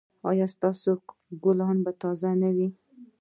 [0.29, 0.91] ایا ستاسو
[1.43, 2.67] ګلونه به تازه نه وي؟